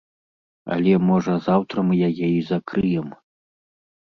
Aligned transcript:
Але, 0.75 0.93
можа, 1.09 1.35
заўтра 1.49 1.77
мы 1.91 2.01
яе 2.09 2.27
і 2.31 2.41
закрыем. 2.51 3.07